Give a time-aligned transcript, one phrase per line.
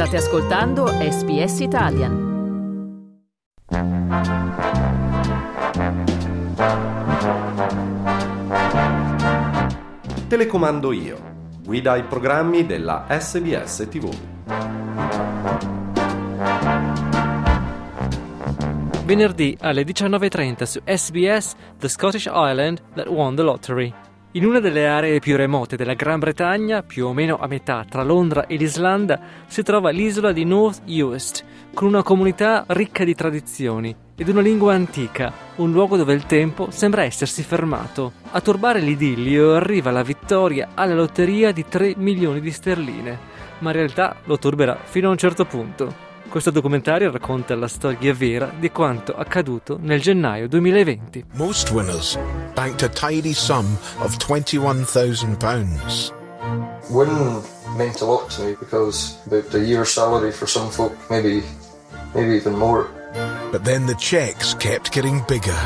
[0.00, 2.14] State ascoltando SBS Italian.
[10.26, 11.18] Telecomando io.
[11.62, 14.08] Guida i programmi della SBS TV.
[19.04, 23.92] Venerdì alle 19.30 su SBS The Scottish Island That Won the Lottery.
[24.34, 28.04] In una delle aree più remote della Gran Bretagna, più o meno a metà tra
[28.04, 31.44] Londra e l'Islanda, si trova l'isola di North Uist,
[31.74, 36.70] con una comunità ricca di tradizioni ed una lingua antica, un luogo dove il tempo
[36.70, 38.12] sembra essersi fermato.
[38.30, 43.18] A turbare l'idillio arriva la vittoria alla lotteria di 3 milioni di sterline,
[43.58, 46.09] ma in realtà lo turberà fino a un certo punto.
[46.30, 51.24] Questo documentario racconta la storia vera di quanto accaduto nel gennaio 2020.
[51.32, 52.16] Most winners
[52.54, 56.12] banked a tidy sum of £21,000.
[56.90, 57.42] Winning
[57.76, 61.42] meant a lot to me because about a year's salary for some folk, maybe,
[62.14, 62.86] maybe even more.
[63.50, 65.58] But then the checks kept getting bigger.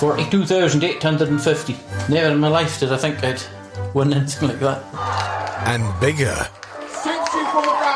[0.00, 1.76] 42,850.
[2.08, 3.42] Never in my life did I think I'd
[3.92, 4.82] win anything like that.
[5.66, 6.48] And bigger.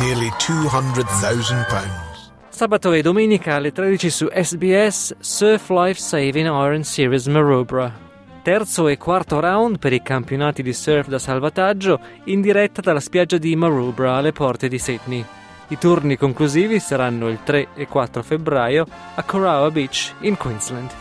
[0.00, 2.04] Nearly £200,000.
[2.50, 8.05] Sabato e domenica alle 13 su SBS Surf Life Saving Iron Series Maroubra.
[8.46, 13.38] Terzo e quarto round per i campionati di surf da salvataggio in diretta dalla spiaggia
[13.38, 15.24] di Maroubra alle porte di Sydney.
[15.66, 20.92] I turni conclusivi saranno il 3 e 4 febbraio a Coraoa Beach in Queensland.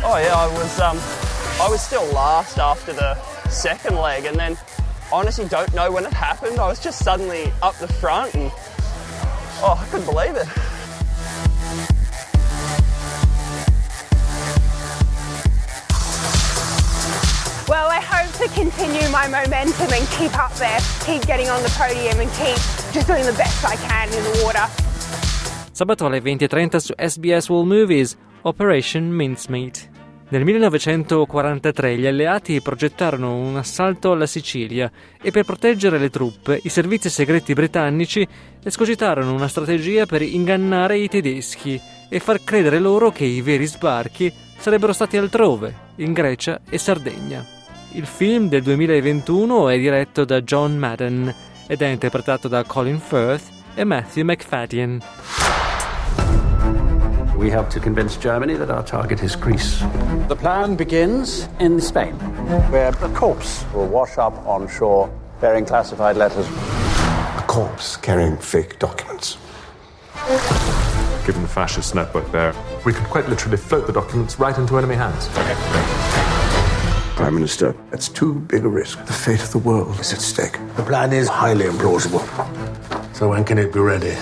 [0.00, 0.98] Oh yeah, I was um,
[1.60, 3.14] I was still last after the
[3.50, 4.56] second leg, and then
[5.12, 6.58] honestly don't know when it happened.
[6.58, 8.50] I was just suddenly up the front, and
[9.60, 10.48] oh, I couldn't believe it.
[17.76, 21.70] Well, I hope to continue my momentum and keep up there, keep getting on the
[21.76, 22.56] podium and keep
[22.90, 24.66] just doing the best I can in the water.
[25.72, 29.90] Sabato alle 20.30 su SBS World Movies Operation Mincemeat.
[30.30, 36.70] Nel 1943 gli alleati progettarono un assalto alla Sicilia e per proteggere le truppe i
[36.70, 38.26] servizi segreti britannici
[38.62, 44.32] escogitarono una strategia per ingannare i tedeschi e far credere loro che i veri sbarchi
[44.56, 47.55] sarebbero stati altrove, in Grecia e Sardegna.
[47.96, 51.34] Il film del 2021 è diretto da John Madden
[51.66, 55.00] ed è interpretato da Colin Firth e Matthew McFadden.
[57.36, 59.82] We have to convince Germany that our target is Greece.
[60.28, 62.12] The plan begins in Spain,
[62.68, 65.08] where a corpse will wash up on shore
[65.40, 66.46] bearing classified letters.
[67.38, 69.38] A corpse carrying fake documents.
[71.24, 72.52] Given the fascist network there,
[72.84, 75.30] we could quite literally float the documents right into enemy hands.
[77.16, 79.02] Prime Minister, that's too big a risk.
[79.06, 80.58] The fate of the world is at stake.
[80.76, 82.20] The plan is highly implausible.
[83.14, 84.14] So when can it be ready?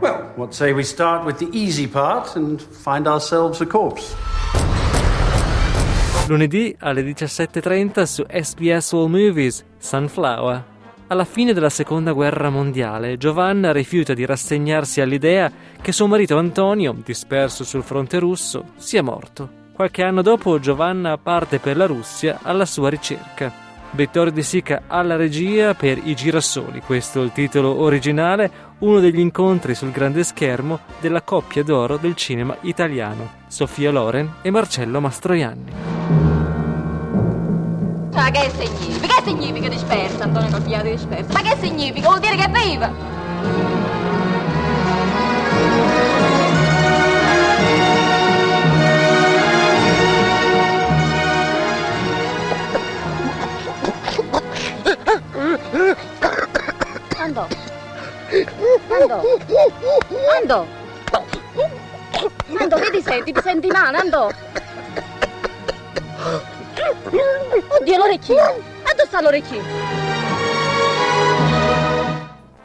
[0.00, 4.16] Well, what say we start with the easy part and find ourselves a corpse?
[6.26, 10.64] Lunedì alle 17.30 su SBS All Movies Sunflower.
[11.08, 16.96] Alla fine della seconda guerra mondiale, Giovanna rifiuta di rassegnarsi all'idea che suo marito Antonio,
[17.04, 19.59] disperso sul fronte russo, sia morto.
[19.80, 23.50] Qualche anno dopo Giovanna parte per la Russia alla sua ricerca.
[23.92, 29.20] Vittorio De Sica alla regia per I Girasoli, questo è il titolo originale, uno degli
[29.20, 35.72] incontri sul grande schermo della coppia d'oro del cinema italiano, Sofia Loren e Marcello Mastroianni.
[38.12, 39.06] Ma che significa?
[39.06, 41.32] Che significa dispersa, Antonio Colpiato dispersa?
[41.32, 42.06] Ma che significa?
[42.06, 43.79] Vuol dire che è viva!
[60.50, 60.66] Ando.
[62.58, 63.32] Ando, che ti senti?
[63.32, 64.32] Ti senti male, Ando?
[67.78, 68.56] Oddio, l'orecchino.
[68.82, 69.62] E sta l'orecchino?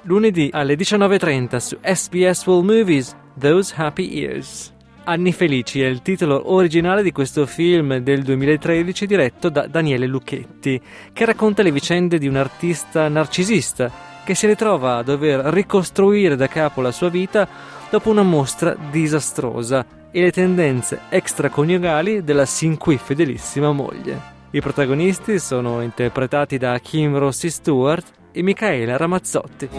[0.02, 4.74] Lunedì alle 19.30 su SBS World Movies Those Happy Years.
[5.04, 10.82] Anni felici è il titolo originale di questo film del 2013 diretto da Daniele Lucchetti,
[11.14, 16.48] che racconta le vicende di un artista narcisista che si ritrova a dover ricostruire da
[16.48, 17.48] capo la sua vita
[17.90, 24.34] dopo una mostra disastrosa e le tendenze extraconiugali della sin qui fedelissima moglie.
[24.50, 29.70] I protagonisti sono interpretati da Kim Rossi Stewart e Michaela Ramazzotti.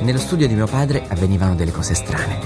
[0.00, 2.38] Nello studio di mio padre avvenivano delle cose strane.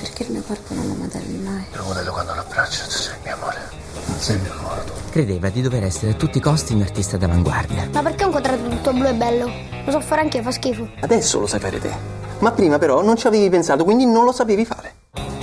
[0.00, 1.64] Perché il mio corpo non lo modelli mai?
[1.72, 3.58] Lo modello quando l'abbraccio, tu sei mio amore.
[4.06, 4.97] Non sei mio amore tu.
[5.18, 7.88] Credeva di dover essere a tutti i costi un artista d'avanguardia.
[7.92, 9.50] Ma perché un quadrato tutto blu è bello?
[9.84, 10.88] Lo so fare anche fa schifo.
[11.00, 11.90] Adesso lo sai fare te.
[12.38, 14.94] Ma prima però non ci avevi pensato, quindi non lo sapevi fare.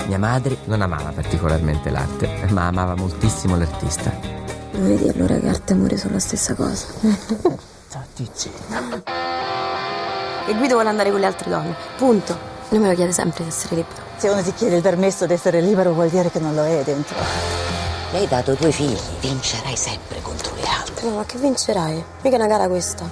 [0.07, 4.18] Mia madre non amava particolarmente l'arte, ma amava moltissimo l'artista.
[4.72, 6.86] Lo vedi allora che arte e amore sono la stessa cosa.
[10.48, 11.75] E Guido vuole andare con le altre donne.
[11.98, 12.38] Punto.
[12.69, 14.01] Lui me lo chiede sempre di essere libero.
[14.16, 16.81] Se uno ti chiede il permesso di essere libero vuol dire che non lo è
[16.86, 17.75] dentro.
[18.16, 21.10] Lei hai dato due figli, vincerai sempre contro le altre.
[21.10, 22.02] No, ma che vincerai?
[22.22, 23.10] Mica una gara questa.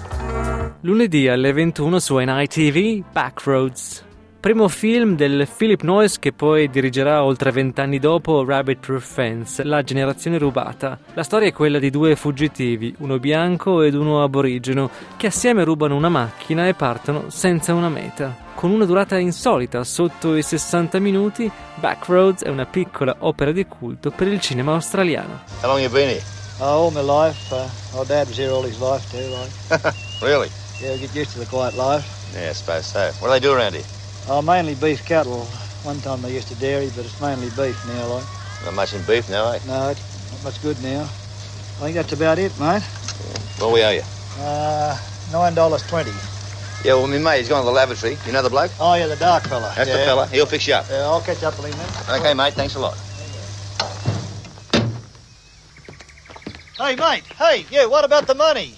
[0.80, 4.04] Lunedì alle 21 su NITV Backroads.
[4.44, 9.84] Primo film del Philip Noyce che poi dirigerà oltre vent'anni dopo Rabbit Proof Fence, La
[9.84, 11.00] generazione rubata.
[11.14, 15.96] La storia è quella di due fuggitivi, uno bianco ed uno aborigeno, che assieme rubano
[15.96, 18.36] una macchina e partono senza una meta.
[18.54, 24.12] Con una durata insolita, sotto i 60 minuti, Backroads è una piccola opera di culto
[24.12, 25.44] per il cinema australiano.
[25.62, 26.24] How long you been here?
[26.60, 27.50] Oh, all my life.
[27.50, 29.26] Uh, my dad was here all his life too.
[29.26, 29.94] Like.
[30.22, 30.50] really?
[30.82, 32.04] Yeah, we get used to the quiet life.
[32.36, 33.10] Yeah, I suppose so.
[33.22, 34.03] What do they do around here?
[34.28, 35.46] Oh, mainly beef cattle.
[35.84, 38.26] One time they used to dairy, but it's mainly beef now, like.
[38.64, 39.60] Not much in beef now, eh?
[39.68, 41.02] No, it's not much good now.
[41.02, 42.84] I think that's about it, mate.
[43.60, 44.04] Well, we owe you?
[44.40, 44.98] Uh,
[45.32, 46.14] nine dollars twenty.
[46.86, 48.18] Yeah, well, my mate, he's gone to the lavatory.
[48.26, 48.72] You know the bloke?
[48.80, 49.74] Oh yeah, the dark fella.
[49.76, 49.98] That's yeah.
[49.98, 50.28] the fella.
[50.28, 50.86] He'll fix you up.
[50.90, 52.20] Yeah, I'll catch up with him then.
[52.20, 52.98] Okay, mate, thanks a lot.
[56.78, 57.24] Hey, mate.
[57.38, 57.86] Hey, yeah.
[57.86, 58.76] What about the money?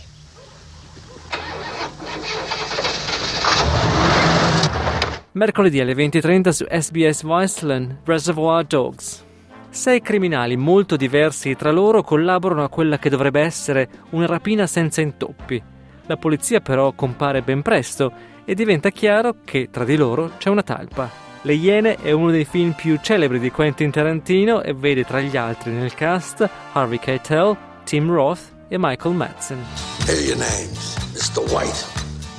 [5.35, 9.21] Mercoledì alle 20.30 su SBS Viceland Reservoir Dogs.
[9.69, 15.01] Sei criminali molto diversi tra loro collaborano a quella che dovrebbe essere una rapina senza
[15.01, 15.61] intoppi.
[16.05, 18.13] La polizia però compare ben presto
[18.45, 21.11] e diventa chiaro che tra di loro c'è una talpa.
[21.41, 25.35] Le Iene è uno dei film più celebri di Quentin Tarantino e vede tra gli
[25.35, 29.61] altri nel cast Harvey Keitel, Tim Roth e Michael Madsen.
[30.05, 31.43] Here are your names Mr.
[31.51, 31.83] White,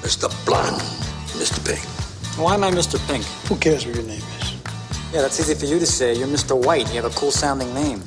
[0.02, 0.32] Mr.
[0.46, 0.82] Blonde,
[1.38, 1.60] Mr.
[1.62, 2.06] Pink.
[2.37, 2.99] Why am I Mr.
[3.09, 3.25] Pink?
[3.49, 4.53] Who cares what your name is?
[5.11, 6.15] Yeah, that's easy for you to say.
[6.15, 6.55] You're Mr.
[6.55, 6.87] White.
[6.93, 8.00] You have a cool sounding name.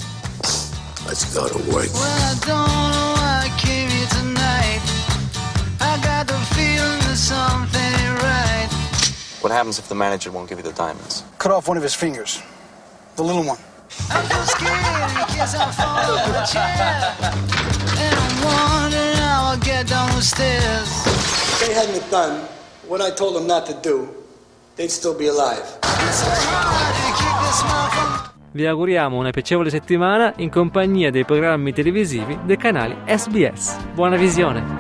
[1.08, 1.90] Let's go to work.
[1.92, 4.81] Well, I don't know why I came here tonight.
[5.81, 8.70] I got the feeling that something ain't right.
[9.42, 11.24] What happens if the manager won't give you the diamonds?
[11.40, 12.40] Cut off one of his fingers.
[13.16, 13.58] The little one.
[14.12, 17.18] I feel scared in case I fall off the chair.
[17.98, 20.88] And I'm wondering how I'll get down the stairs.
[21.60, 22.48] They hadn't done
[22.88, 24.10] what I told them not to do,
[24.80, 25.62] they'd still be alive.
[28.52, 33.76] Vi auguriamo una piacevole settimana in compagnia dei programmi televisivi dei canali SBS.
[33.94, 34.78] Buona visione!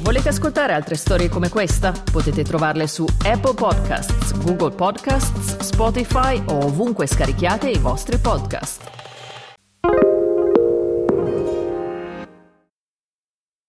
[0.00, 1.92] Volete ascoltare altre storie come questa?
[2.10, 8.97] Potete trovarle su Apple Podcasts, Google Podcasts, Spotify o ovunque scarichiate i vostri podcast.